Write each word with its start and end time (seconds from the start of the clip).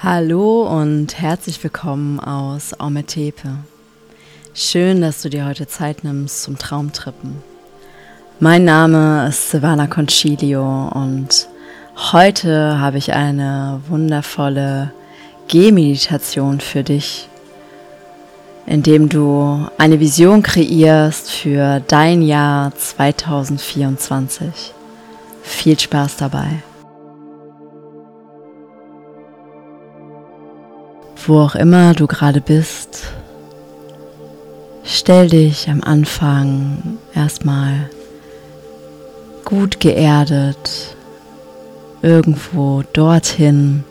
Hallo 0.00 0.62
und 0.62 1.20
herzlich 1.20 1.60
willkommen 1.64 2.20
aus 2.20 2.72
Aumetepe. 2.72 3.48
Schön, 4.54 5.00
dass 5.00 5.22
du 5.22 5.28
dir 5.28 5.44
heute 5.44 5.66
Zeit 5.66 6.04
nimmst 6.04 6.44
zum 6.44 6.56
Traumtrippen. 6.56 7.42
Mein 8.38 8.64
Name 8.64 9.26
ist 9.26 9.50
Silvana 9.50 9.88
Concilio 9.88 10.88
und 10.94 11.48
heute 12.12 12.78
habe 12.78 12.98
ich 12.98 13.12
eine 13.12 13.80
wundervolle 13.88 14.92
Gehmeditation 15.48 16.60
für 16.60 16.84
dich, 16.84 17.28
indem 18.66 19.08
du 19.08 19.66
eine 19.78 19.98
Vision 19.98 20.44
kreierst 20.44 21.32
für 21.32 21.80
dein 21.88 22.22
Jahr 22.22 22.72
2024. 22.76 24.74
Viel 25.42 25.76
Spaß 25.76 26.18
dabei. 26.18 26.62
Wo 31.28 31.40
auch 31.40 31.54
immer 31.54 31.92
du 31.92 32.06
gerade 32.06 32.40
bist, 32.40 33.12
stell 34.82 35.28
dich 35.28 35.68
am 35.68 35.82
Anfang 35.82 36.98
erstmal 37.14 37.90
gut 39.44 39.78
geerdet 39.78 40.96
irgendwo 42.00 42.82
dorthin, 42.92 43.84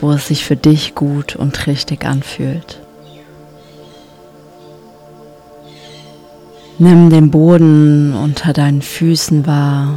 wo 0.00 0.12
es 0.12 0.28
sich 0.28 0.44
für 0.44 0.56
dich 0.56 0.94
gut 0.94 1.34
und 1.34 1.66
richtig 1.66 2.04
anfühlt. 2.04 2.80
Nimm 6.78 7.10
den 7.10 7.30
Boden 7.30 8.14
unter 8.14 8.52
deinen 8.52 8.82
Füßen 8.82 9.46
wahr. 9.46 9.94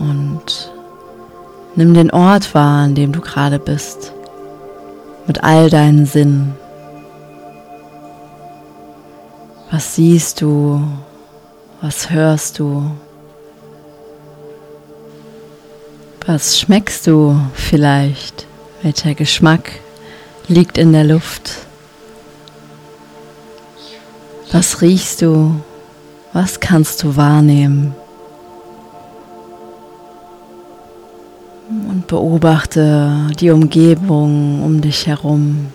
Und 0.00 0.72
nimm 1.76 1.92
den 1.92 2.10
Ort 2.10 2.54
wahr, 2.54 2.84
an 2.84 2.94
dem 2.94 3.12
du 3.12 3.20
gerade 3.20 3.58
bist, 3.58 4.12
mit 5.26 5.44
all 5.44 5.68
deinen 5.68 6.06
Sinnen. 6.06 6.54
Was 9.70 9.94
siehst 9.94 10.40
du? 10.40 10.82
Was 11.82 12.10
hörst 12.10 12.58
du? 12.58 12.90
Was 16.26 16.58
schmeckst 16.58 17.06
du 17.06 17.38
vielleicht? 17.54 18.46
Welcher 18.82 19.14
Geschmack 19.14 19.70
liegt 20.48 20.78
in 20.78 20.92
der 20.92 21.04
Luft? 21.04 21.66
Was 24.50 24.80
riechst 24.80 25.22
du? 25.22 25.60
Was 26.32 26.58
kannst 26.58 27.02
du 27.02 27.16
wahrnehmen? 27.16 27.94
Und 31.88 32.06
beobachte 32.06 33.28
die 33.38 33.50
Umgebung 33.50 34.62
um 34.62 34.80
dich 34.80 35.06
herum. 35.06 35.66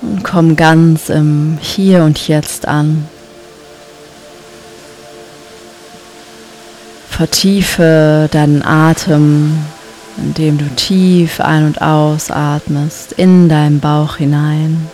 Und 0.00 0.22
komm 0.22 0.56
ganz 0.56 1.08
im 1.08 1.58
Hier 1.60 2.04
und 2.04 2.28
Jetzt 2.28 2.66
an. 2.68 3.08
Vertiefe 7.08 8.28
deinen 8.30 8.62
Atem, 8.62 9.58
indem 10.16 10.58
du 10.58 10.66
tief 10.76 11.40
ein- 11.40 11.66
und 11.66 11.82
ausatmest 11.82 13.12
in 13.12 13.48
deinen 13.48 13.80
Bauch 13.80 14.16
hinein. 14.16 14.88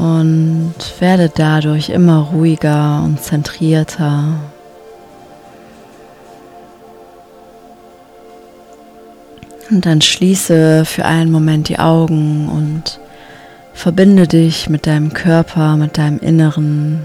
Und 0.00 0.74
werde 0.98 1.30
dadurch 1.34 1.90
immer 1.90 2.30
ruhiger 2.32 3.02
und 3.04 3.20
zentrierter. 3.20 4.40
Und 9.70 9.84
dann 9.84 10.00
schließe 10.00 10.86
für 10.86 11.04
einen 11.04 11.30
Moment 11.30 11.68
die 11.68 11.78
Augen 11.78 12.48
und 12.48 12.98
verbinde 13.74 14.26
dich 14.26 14.70
mit 14.70 14.86
deinem 14.86 15.12
Körper, 15.12 15.76
mit 15.76 15.98
deinem 15.98 16.18
Inneren, 16.20 17.00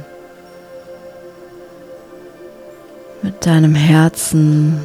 mit 3.21 3.45
deinem 3.45 3.75
Herzen. 3.75 4.79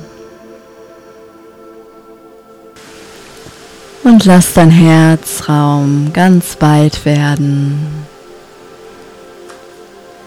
Und 4.20 4.26
lass 4.26 4.52
dein 4.52 4.70
Herzraum 4.70 6.12
ganz 6.12 6.60
weit 6.60 7.06
werden, 7.06 8.04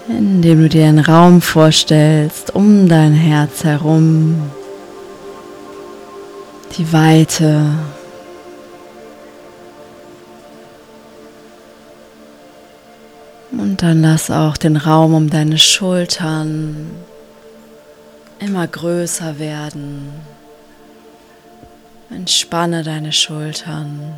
indem 0.07 0.63
du 0.63 0.69
dir 0.69 0.87
einen 0.87 0.97
Raum 0.97 1.43
vorstellst 1.43 2.55
um 2.55 2.89
dein 2.89 3.13
Herz 3.13 3.63
herum, 3.63 4.49
die 6.75 6.91
Weite. 6.91 7.65
Und 13.51 13.83
dann 13.83 14.01
lass 14.01 14.31
auch 14.31 14.57
den 14.57 14.77
Raum 14.77 15.13
um 15.13 15.29
deine 15.29 15.59
Schultern 15.59 16.89
immer 18.39 18.65
größer 18.65 19.37
werden. 19.37 20.32
Entspanne 22.15 22.83
deine 22.83 23.11
Schultern, 23.11 24.13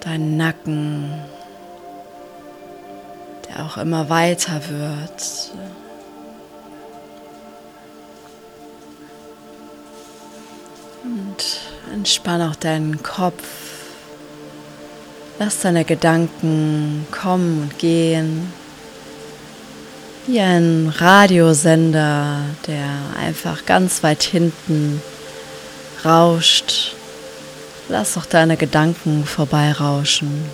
deinen 0.00 0.38
Nacken, 0.38 1.12
der 3.46 3.66
auch 3.66 3.76
immer 3.76 4.08
weiter 4.08 4.62
wird. 4.68 5.52
Und 11.04 11.60
entspann 11.92 12.40
auch 12.40 12.56
deinen 12.56 13.02
Kopf. 13.02 13.44
Lass 15.38 15.60
deine 15.60 15.84
Gedanken 15.84 17.06
kommen 17.10 17.62
und 17.62 17.78
gehen 17.78 18.50
wie 20.30 20.40
ein 20.40 20.92
Radiosender, 20.96 22.38
der 22.66 22.88
einfach 23.18 23.66
ganz 23.66 24.04
weit 24.04 24.22
hinten 24.22 25.02
rauscht. 26.04 26.94
Lass 27.88 28.14
doch 28.14 28.26
deine 28.26 28.56
Gedanken 28.56 29.24
vorbeirauschen. 29.24 30.44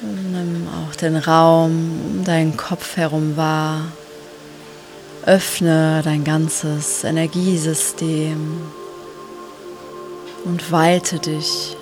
Nimm 0.00 0.68
auch 0.68 0.94
den 0.94 1.16
Raum 1.16 2.00
um 2.06 2.24
deinen 2.24 2.56
Kopf 2.56 2.96
herum 2.96 3.36
wahr. 3.36 3.80
Öffne 5.26 6.02
dein 6.04 6.22
ganzes 6.22 7.02
Energiesystem 7.02 8.60
und 10.44 10.70
weite 10.70 11.18
dich 11.18 11.76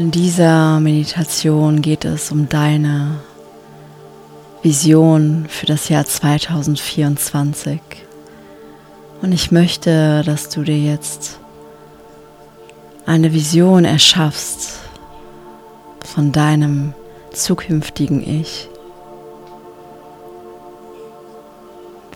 In 0.00 0.10
dieser 0.10 0.80
Meditation 0.80 1.82
geht 1.82 2.06
es 2.06 2.32
um 2.32 2.48
deine 2.48 3.20
Vision 4.62 5.44
für 5.46 5.66
das 5.66 5.90
Jahr 5.90 6.06
2024. 6.06 7.82
Und 9.20 9.32
ich 9.32 9.52
möchte, 9.52 10.22
dass 10.24 10.48
du 10.48 10.62
dir 10.62 10.78
jetzt 10.78 11.38
eine 13.04 13.34
Vision 13.34 13.84
erschaffst 13.84 14.78
von 16.02 16.32
deinem 16.32 16.94
zukünftigen 17.34 18.26
Ich. 18.26 18.70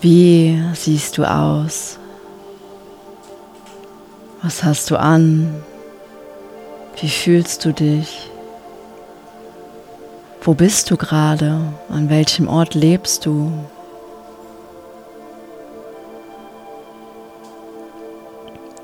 Wie 0.01 0.59
siehst 0.73 1.19
du 1.19 1.23
aus? 1.23 1.99
Was 4.41 4.63
hast 4.63 4.89
du 4.89 4.99
an? 4.99 5.63
Wie 6.99 7.09
fühlst 7.09 7.65
du 7.65 7.73
dich? 7.73 8.29
Wo 10.41 10.53
bist 10.53 10.91
du 10.91 10.97
gerade? 10.97 11.59
An 11.89 12.09
welchem 12.09 12.47
Ort 12.47 12.73
lebst 12.73 13.25
du? 13.25 13.51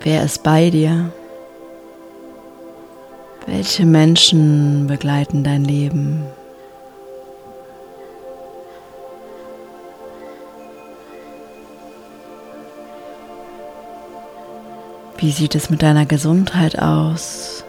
Wer 0.01 0.23
ist 0.23 0.43
bei 0.43 0.69
dir? 0.69 1.11
Welche 3.45 3.85
Menschen 3.85 4.87
begleiten 4.87 5.43
dein 5.43 5.63
Leben? 5.63 6.25
Wie 15.17 15.31
sieht 15.31 15.53
es 15.53 15.69
mit 15.69 15.83
deiner 15.83 16.07
Gesundheit 16.07 16.79
aus? 16.79 17.60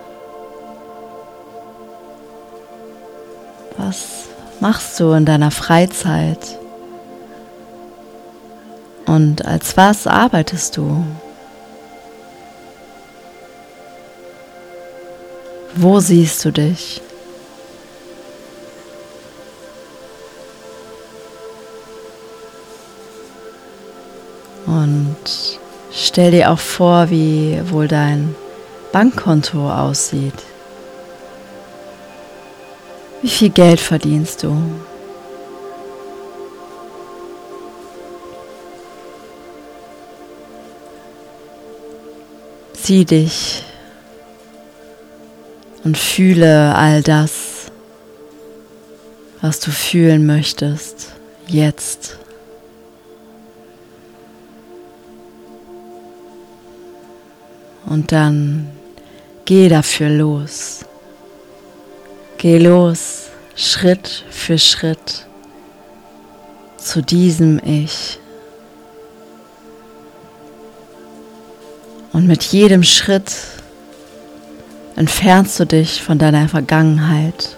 Was 3.92 4.28
machst 4.60 4.98
du 5.00 5.12
in 5.12 5.26
deiner 5.26 5.50
Freizeit? 5.50 6.38
Und 9.04 9.44
als 9.44 9.76
was 9.76 10.06
arbeitest 10.06 10.78
du? 10.78 11.04
Wo 15.74 16.00
siehst 16.00 16.42
du 16.46 16.52
dich? 16.52 17.02
Und 24.64 25.16
stell 25.92 26.30
dir 26.30 26.50
auch 26.50 26.58
vor, 26.58 27.10
wie 27.10 27.60
wohl 27.70 27.88
dein 27.88 28.34
Bankkonto 28.90 29.70
aussieht. 29.70 30.51
Wie 33.22 33.28
viel 33.28 33.50
Geld 33.50 33.78
verdienst 33.78 34.42
du? 34.42 34.52
Sieh 42.74 43.04
dich 43.04 43.62
und 45.84 45.96
fühle 45.96 46.74
all 46.74 47.00
das, 47.02 47.70
was 49.40 49.60
du 49.60 49.70
fühlen 49.70 50.26
möchtest, 50.26 51.12
jetzt. 51.46 52.18
Und 57.86 58.10
dann 58.10 58.68
geh 59.44 59.68
dafür 59.68 60.08
los. 60.08 60.84
Geh 62.42 62.58
los, 62.58 63.28
Schritt 63.54 64.24
für 64.28 64.58
Schritt 64.58 65.28
zu 66.76 67.00
diesem 67.00 67.60
Ich. 67.64 68.18
Und 72.12 72.26
mit 72.26 72.42
jedem 72.42 72.82
Schritt 72.82 73.32
entfernst 74.96 75.60
du 75.60 75.66
dich 75.66 76.02
von 76.02 76.18
deiner 76.18 76.48
Vergangenheit 76.48 77.56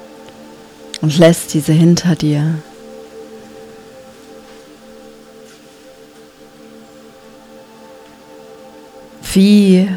und 1.01 1.17
lässt 1.17 1.55
diese 1.55 1.73
hinter 1.73 2.15
dir. 2.15 2.57
Wie 9.33 9.89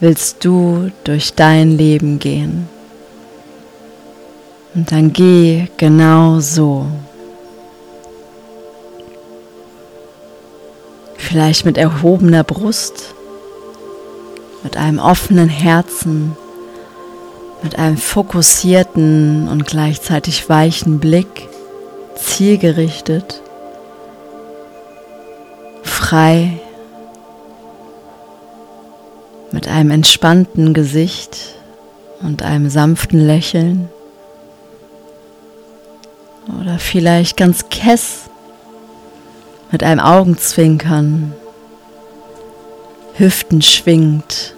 willst 0.00 0.42
du 0.46 0.90
durch 1.04 1.34
dein 1.34 1.76
Leben 1.76 2.18
gehen? 2.18 2.73
Und 4.74 4.90
dann 4.90 5.12
geh 5.12 5.68
genau 5.76 6.40
so. 6.40 6.86
Vielleicht 11.16 11.64
mit 11.64 11.78
erhobener 11.78 12.44
Brust, 12.44 13.14
mit 14.62 14.76
einem 14.76 14.98
offenen 14.98 15.48
Herzen 15.48 16.36
mit 17.64 17.78
einem 17.78 17.96
fokussierten 17.96 19.48
und 19.48 19.66
gleichzeitig 19.66 20.50
weichen 20.50 21.00
Blick, 21.00 21.48
zielgerichtet, 22.14 23.40
frei, 25.82 26.60
mit 29.50 29.66
einem 29.66 29.92
entspannten 29.92 30.74
Gesicht 30.74 31.38
und 32.20 32.42
einem 32.42 32.68
sanften 32.68 33.18
Lächeln 33.18 33.88
oder 36.48 36.78
vielleicht 36.78 37.36
ganz 37.36 37.68
kess 37.68 38.30
mit 39.70 39.82
einem 39.82 40.00
Augenzwinkern, 40.00 41.34
Hüften 43.14 43.62
schwingt 43.62 44.54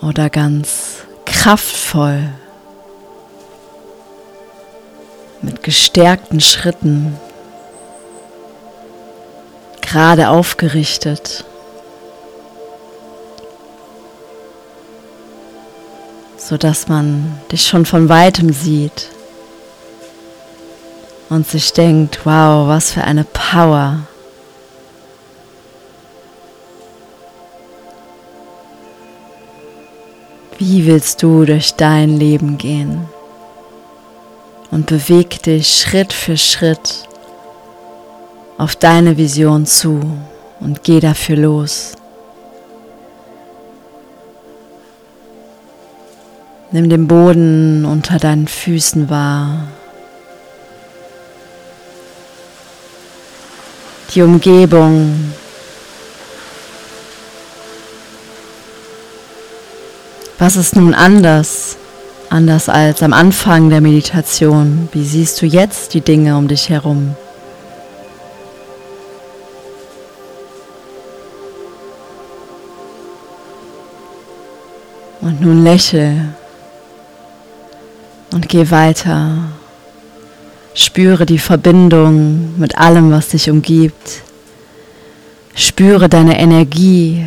oder 0.00 0.30
ganz 0.30 1.04
kraftvoll 1.24 2.22
mit 5.42 5.62
gestärkten 5.62 6.40
Schritten 6.40 7.16
gerade 9.80 10.28
aufgerichtet. 10.28 11.44
So 16.48 16.56
dass 16.56 16.86
man 16.86 17.40
dich 17.50 17.66
schon 17.66 17.84
von 17.84 18.08
weitem 18.08 18.52
sieht 18.52 19.08
und 21.28 21.44
sich 21.44 21.72
denkt, 21.72 22.20
wow, 22.22 22.68
was 22.68 22.92
für 22.92 23.02
eine 23.02 23.24
Power. 23.24 23.98
Wie 30.58 30.86
willst 30.86 31.24
du 31.24 31.44
durch 31.44 31.74
dein 31.74 32.16
Leben 32.16 32.58
gehen? 32.58 33.08
Und 34.70 34.86
beweg 34.86 35.42
dich 35.42 35.80
Schritt 35.80 36.12
für 36.12 36.36
Schritt 36.36 37.08
auf 38.56 38.76
deine 38.76 39.16
Vision 39.16 39.66
zu 39.66 40.00
und 40.60 40.84
geh 40.84 41.00
dafür 41.00 41.36
los. 41.36 41.96
Nimm 46.72 46.88
den 46.88 47.06
Boden 47.06 47.84
unter 47.84 48.18
deinen 48.18 48.48
Füßen 48.48 49.08
wahr. 49.08 49.68
Die 54.14 54.22
Umgebung 54.22 55.32
Was 60.38 60.56
ist 60.56 60.76
nun 60.76 60.92
anders, 60.92 61.76
anders 62.28 62.68
als 62.68 63.02
am 63.02 63.14
Anfang 63.14 63.70
der 63.70 63.80
Meditation? 63.80 64.90
Wie 64.92 65.04
siehst 65.04 65.40
du 65.40 65.46
jetzt 65.46 65.94
die 65.94 66.02
Dinge 66.02 66.36
um 66.36 66.46
dich 66.46 66.68
herum? 66.68 67.16
Und 75.22 75.40
nun 75.40 75.64
lächel 75.64 76.34
und 78.32 78.48
geh 78.48 78.70
weiter. 78.70 79.36
Spüre 80.74 81.24
die 81.24 81.38
Verbindung 81.38 82.58
mit 82.58 82.76
allem, 82.76 83.10
was 83.10 83.28
dich 83.28 83.50
umgibt. 83.50 84.22
Spüre 85.54 86.08
deine 86.08 86.38
Energie, 86.38 87.26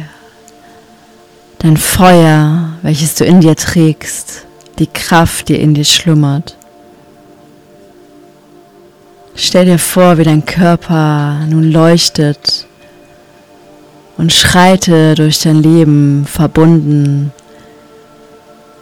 dein 1.57 1.77
Feuer, 1.77 2.73
welches 2.83 3.15
du 3.15 3.25
in 3.25 3.41
dir 3.41 3.55
trägst, 3.55 4.45
die 4.77 4.87
Kraft, 4.87 5.49
die 5.49 5.55
in 5.55 5.73
dir 5.73 5.85
schlummert. 5.85 6.55
Stell 9.33 9.65
dir 9.65 9.79
vor, 9.79 10.17
wie 10.17 10.23
dein 10.23 10.45
Körper 10.45 11.39
nun 11.49 11.71
leuchtet 11.71 12.67
und 14.17 14.31
schreite 14.31 15.15
durch 15.15 15.39
dein 15.39 15.63
Leben 15.63 16.25
verbunden 16.27 17.31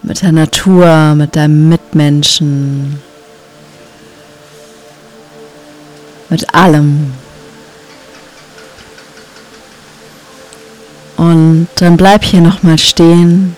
mit 0.08 0.22
der 0.22 0.32
Natur, 0.32 1.16
mit 1.16 1.36
deinem 1.36 1.68
Mitmenschen, 1.68 3.02
mit 6.30 6.54
allem. 6.56 7.12
Und 11.18 11.68
dann 11.76 11.98
bleib 11.98 12.24
hier 12.24 12.40
nochmal 12.40 12.78
stehen 12.78 13.58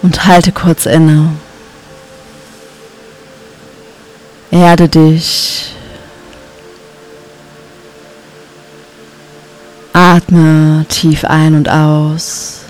und 0.00 0.24
halte 0.24 0.52
kurz 0.52 0.86
inne. 0.86 1.28
Erde 4.50 4.88
dich. 4.88 5.74
Atme 9.92 10.86
tief 10.88 11.24
ein 11.24 11.54
und 11.54 11.68
aus. 11.68 12.65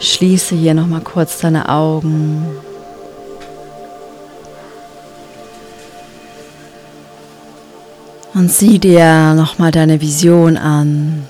Schließe 0.00 0.54
hier 0.54 0.74
noch 0.74 0.86
mal 0.86 1.00
kurz 1.00 1.40
deine 1.40 1.68
Augen. 1.68 2.46
Und 8.34 8.52
sieh 8.52 8.78
dir 8.78 9.34
nochmal 9.34 9.72
deine 9.72 10.00
Vision 10.00 10.56
an. 10.56 11.26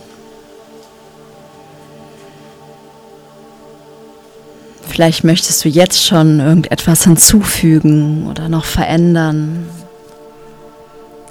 Vielleicht 4.86 5.24
möchtest 5.24 5.64
du 5.64 5.68
jetzt 5.68 6.04
schon 6.04 6.40
irgendetwas 6.40 7.04
hinzufügen 7.04 8.26
oder 8.26 8.48
noch 8.48 8.64
verändern. 8.64 9.66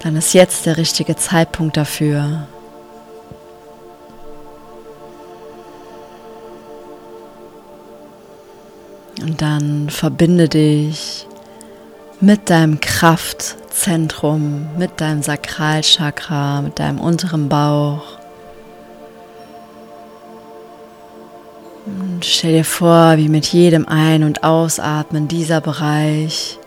Dann 0.02 0.16
ist 0.16 0.32
jetzt 0.32 0.66
der 0.66 0.78
richtige 0.78 1.16
Zeitpunkt 1.16 1.76
dafür. 1.76 2.48
Und 9.22 9.42
dann 9.42 9.90
verbinde 9.90 10.48
dich 10.48 11.26
mit 12.20 12.50
deinem 12.50 12.80
Kraftzentrum, 12.80 14.68
mit 14.76 15.00
deinem 15.00 15.22
Sakralchakra, 15.22 16.62
mit 16.62 16.78
deinem 16.78 17.00
unteren 17.00 17.48
Bauch. 17.48 18.18
Und 21.86 22.24
stell 22.24 22.52
dir 22.52 22.64
vor, 22.64 23.16
wie 23.16 23.28
mit 23.28 23.46
jedem 23.46 23.88
Ein- 23.88 24.24
und 24.24 24.44
Ausatmen 24.44 25.26
dieser 25.26 25.60
Bereich 25.60 26.58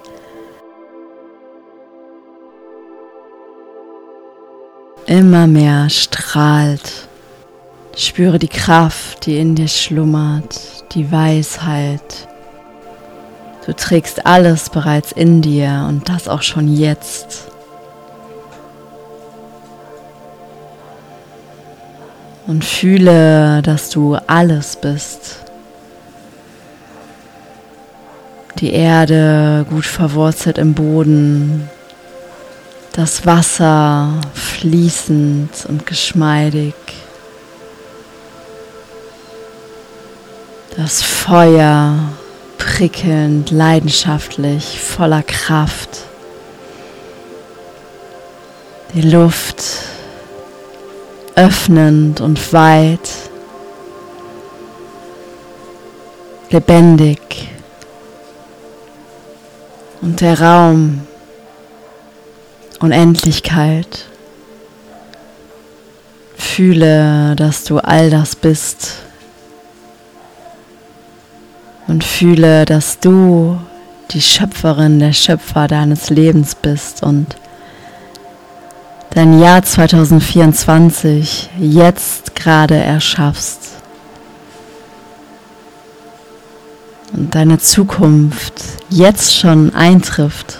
immer 5.05 5.47
mehr 5.47 5.89
strahlt. 5.89 7.07
Spüre 7.97 8.39
die 8.39 8.47
Kraft, 8.47 9.25
die 9.25 9.37
in 9.37 9.55
dir 9.55 9.67
schlummert, 9.67 10.57
die 10.95 11.11
Weisheit, 11.11 12.27
Du 13.65 13.73
trägst 13.73 14.25
alles 14.25 14.71
bereits 14.71 15.11
in 15.11 15.41
dir 15.41 15.85
und 15.87 16.09
das 16.09 16.27
auch 16.27 16.41
schon 16.41 16.67
jetzt. 16.67 17.47
Und 22.47 22.65
fühle, 22.65 23.61
dass 23.61 23.91
du 23.91 24.15
alles 24.27 24.75
bist. 24.75 25.37
Die 28.57 28.73
Erde 28.73 29.65
gut 29.69 29.85
verwurzelt 29.85 30.57
im 30.57 30.73
Boden, 30.73 31.69
das 32.93 33.25
Wasser 33.25 34.09
fließend 34.33 35.65
und 35.67 35.85
geschmeidig, 35.85 36.73
das 40.75 41.01
Feuer 41.01 41.95
prickelnd, 42.71 43.51
leidenschaftlich, 43.51 44.79
voller 44.79 45.23
Kraft. 45.23 45.89
Die 48.93 49.01
Luft 49.01 49.61
öffnend 51.35 52.21
und 52.21 52.53
weit, 52.53 53.09
lebendig. 56.49 57.49
Und 60.01 60.21
der 60.21 60.39
Raum, 60.39 61.01
Unendlichkeit. 62.79 64.05
Fühle, 66.37 67.35
dass 67.35 67.65
du 67.65 67.79
all 67.79 68.09
das 68.09 68.35
bist 68.35 69.10
und 71.91 72.05
fühle, 72.05 72.63
dass 72.63 72.99
du 72.99 73.59
die 74.11 74.21
Schöpferin, 74.21 74.99
der 74.99 75.11
Schöpfer 75.11 75.67
deines 75.67 76.09
Lebens 76.09 76.55
bist 76.55 77.03
und 77.03 77.35
dein 79.13 79.41
Jahr 79.41 79.61
2024 79.61 81.49
jetzt 81.59 82.33
gerade 82.33 82.75
erschaffst. 82.75 83.59
Und 87.11 87.35
deine 87.35 87.59
Zukunft 87.59 88.53
jetzt 88.89 89.35
schon 89.35 89.75
eintrifft. 89.75 90.59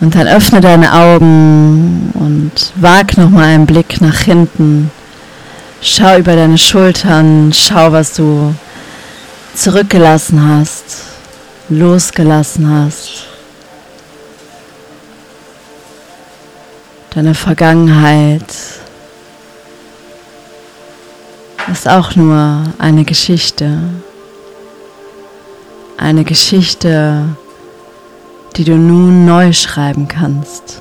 Und 0.00 0.14
dann 0.14 0.28
öffne 0.28 0.60
deine 0.60 0.94
Augen 0.94 2.12
und 2.14 2.72
wag 2.76 3.16
nochmal 3.16 3.46
einen 3.46 3.66
Blick 3.66 4.00
nach 4.00 4.20
hinten 4.20 4.92
Schau 5.84 6.16
über 6.16 6.36
deine 6.36 6.58
Schultern, 6.58 7.52
schau, 7.52 7.90
was 7.90 8.14
du 8.14 8.54
zurückgelassen 9.52 10.40
hast, 10.48 10.84
losgelassen 11.68 12.70
hast. 12.70 13.26
Deine 17.12 17.34
Vergangenheit 17.34 18.46
ist 21.72 21.88
auch 21.88 22.14
nur 22.14 22.62
eine 22.78 23.02
Geschichte. 23.02 23.80
Eine 25.98 26.22
Geschichte, 26.22 27.24
die 28.54 28.62
du 28.62 28.76
nun 28.76 29.24
neu 29.24 29.52
schreiben 29.52 30.06
kannst. 30.06 30.80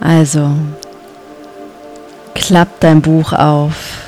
Also, 0.00 0.50
klapp 2.42 2.80
dein 2.80 3.00
Buch 3.02 3.32
auf. 3.32 4.00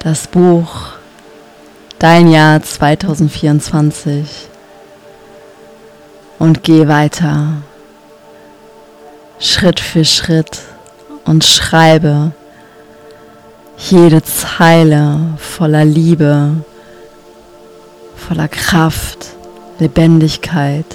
Das 0.00 0.26
Buch 0.26 0.68
Dein 1.98 2.30
Jahr 2.30 2.62
2024 2.62 4.48
und 6.38 6.62
geh 6.62 6.88
weiter. 6.88 7.62
Schritt 9.38 9.80
für 9.80 10.06
Schritt 10.06 10.60
und 11.26 11.44
schreibe 11.44 12.32
jede 13.76 14.22
Zeile 14.22 15.20
voller 15.36 15.84
Liebe, 15.84 16.64
voller 18.16 18.48
Kraft, 18.48 19.26
Lebendigkeit 19.78 20.86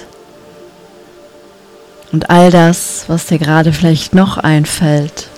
und 2.12 2.30
all 2.30 2.50
das, 2.50 3.04
was 3.08 3.26
dir 3.26 3.38
gerade 3.38 3.72
vielleicht 3.72 4.14
noch 4.14 4.38
einfällt. 4.38 5.28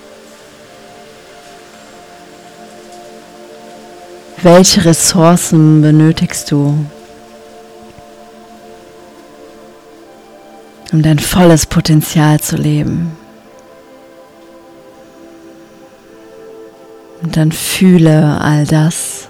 Welche 4.43 4.85
Ressourcen 4.85 5.83
benötigst 5.83 6.51
du, 6.53 6.87
um 10.93 11.03
dein 11.03 11.19
volles 11.19 11.67
Potenzial 11.67 12.39
zu 12.39 12.57
leben? 12.57 13.17
Und 17.21 17.37
dann 17.37 17.51
fühle 17.51 18.41
all 18.41 18.65
das, 18.65 19.29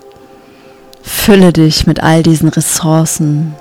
fülle 1.02 1.54
dich 1.54 1.86
mit 1.86 2.02
all 2.02 2.22
diesen 2.22 2.50
Ressourcen. 2.50 3.54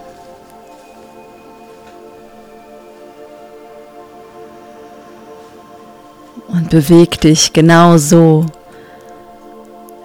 Und 6.48 6.70
beweg 6.70 7.20
dich 7.22 7.54
genau 7.54 7.98
so, 7.98 8.46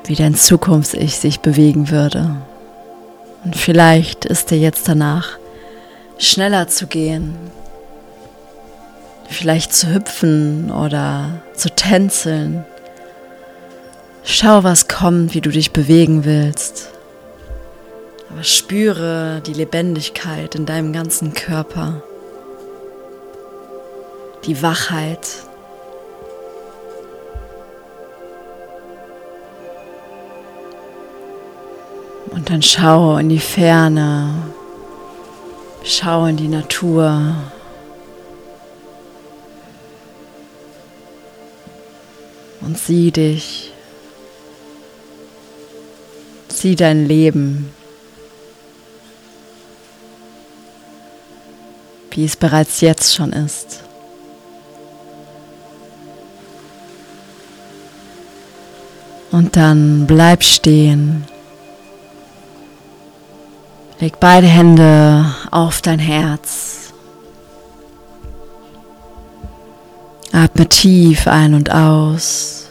wie 0.04 0.14
dein 0.14 0.34
Zukunfts-Ich 0.34 1.16
sich 1.18 1.40
bewegen 1.40 1.90
würde. 1.90 2.36
Und 3.44 3.56
vielleicht 3.56 4.24
ist 4.24 4.50
dir 4.50 4.58
jetzt 4.58 4.88
danach, 4.88 5.38
schneller 6.18 6.68
zu 6.68 6.86
gehen, 6.86 7.34
vielleicht 9.28 9.74
zu 9.74 9.92
hüpfen 9.92 10.70
oder 10.70 11.42
zu 11.54 11.70
tänzeln. 11.70 12.64
Schau, 14.24 14.62
was 14.62 14.88
kommt, 14.88 15.34
wie 15.34 15.40
du 15.40 15.50
dich 15.50 15.72
bewegen 15.72 16.24
willst. 16.24 16.90
Aber 18.30 18.44
spüre 18.44 19.42
die 19.44 19.52
Lebendigkeit 19.52 20.54
in 20.54 20.64
deinem 20.64 20.92
ganzen 20.92 21.34
Körper, 21.34 22.02
die 24.46 24.62
Wachheit, 24.62 25.28
Und 32.34 32.48
dann 32.48 32.62
schau 32.62 33.18
in 33.18 33.28
die 33.28 33.38
Ferne, 33.38 34.32
schau 35.84 36.24
in 36.26 36.36
die 36.36 36.48
Natur. 36.48 37.36
Und 42.62 42.78
sieh 42.78 43.10
dich, 43.10 43.72
sieh 46.48 46.74
dein 46.74 47.06
Leben, 47.06 47.70
wie 52.12 52.24
es 52.24 52.36
bereits 52.36 52.80
jetzt 52.80 53.14
schon 53.14 53.32
ist. 53.32 53.80
Und 59.32 59.56
dann 59.56 60.06
bleib 60.06 60.42
stehen 60.44 61.24
Leg 64.02 64.18
beide 64.18 64.48
Hände 64.48 65.32
auf 65.52 65.80
dein 65.80 66.00
Herz. 66.00 66.92
Atme 70.32 70.68
tief 70.68 71.28
ein 71.28 71.54
und 71.54 71.70
aus. 71.70 72.66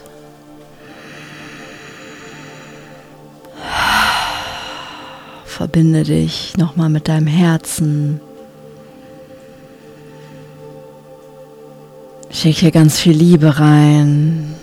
Verbinde 5.46 6.02
dich 6.02 6.54
nochmal 6.58 6.90
mit 6.90 7.08
deinem 7.08 7.28
Herzen. 7.28 8.20
Schicke 12.30 12.70
ganz 12.70 13.00
viel 13.00 13.16
Liebe 13.16 13.58
rein. 13.58 14.54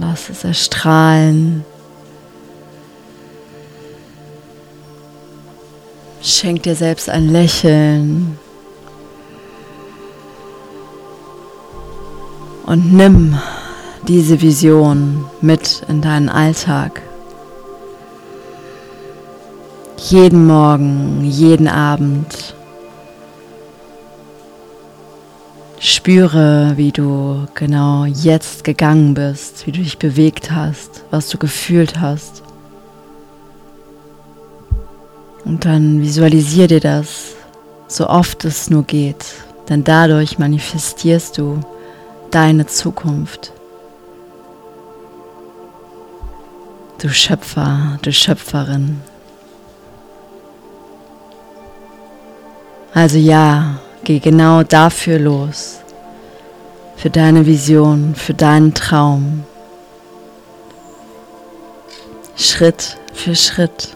Lass 0.00 0.30
es 0.30 0.44
erstrahlen. 0.44 1.66
Schenk 6.24 6.62
dir 6.62 6.76
selbst 6.76 7.10
ein 7.10 7.28
Lächeln. 7.28 8.38
Und 12.64 12.92
nimm 12.92 13.36
diese 14.06 14.40
Vision 14.40 15.24
mit 15.40 15.82
in 15.88 16.00
deinen 16.00 16.28
Alltag. 16.28 17.02
Jeden 19.96 20.46
Morgen, 20.46 21.24
jeden 21.24 21.66
Abend. 21.66 22.54
Spüre, 25.80 26.74
wie 26.76 26.92
du 26.92 27.48
genau 27.54 28.04
jetzt 28.04 28.62
gegangen 28.62 29.14
bist, 29.14 29.66
wie 29.66 29.72
du 29.72 29.80
dich 29.80 29.98
bewegt 29.98 30.52
hast, 30.52 31.02
was 31.10 31.28
du 31.28 31.38
gefühlt 31.38 31.98
hast. 32.00 32.41
Und 35.52 35.66
dann 35.66 36.00
visualisier 36.00 36.66
dir 36.66 36.80
das, 36.80 37.34
so 37.86 38.08
oft 38.08 38.46
es 38.46 38.70
nur 38.70 38.84
geht, 38.84 39.22
denn 39.68 39.84
dadurch 39.84 40.38
manifestierst 40.38 41.36
du 41.36 41.60
deine 42.30 42.64
Zukunft. 42.66 43.52
Du 47.02 47.10
Schöpfer, 47.10 47.98
du 48.00 48.10
Schöpferin. 48.14 49.02
Also 52.94 53.18
ja, 53.18 53.78
geh 54.04 54.20
genau 54.20 54.62
dafür 54.62 55.18
los, 55.18 55.80
für 56.96 57.10
deine 57.10 57.44
Vision, 57.44 58.14
für 58.14 58.32
deinen 58.32 58.72
Traum. 58.72 59.44
Schritt 62.36 62.96
für 63.12 63.36
Schritt. 63.36 63.90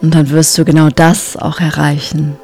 Und 0.00 0.14
dann 0.14 0.30
wirst 0.30 0.56
du 0.58 0.64
genau 0.64 0.88
das 0.88 1.36
auch 1.36 1.60
erreichen. 1.60 2.36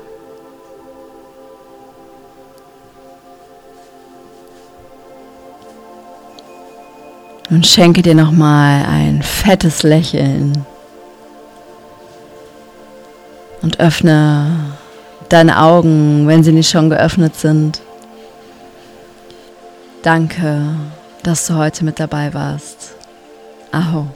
Und 7.51 7.67
schenke 7.67 8.01
dir 8.01 8.15
nochmal 8.15 8.87
ein 8.87 9.23
fettes 9.23 9.83
Lächeln. 9.83 10.65
Und 13.61 13.79
öffne 13.79 14.73
deine 15.29 15.61
Augen, 15.61 16.27
wenn 16.27 16.43
sie 16.43 16.53
nicht 16.53 16.71
schon 16.71 16.89
geöffnet 16.89 17.37
sind. 17.37 17.83
Danke, 20.03 20.63
dass 21.23 21.47
du 21.47 21.55
heute 21.55 21.85
mit 21.85 22.01
dabei 22.01 22.35
warst. 22.35 22.95
Aho. 23.71 24.09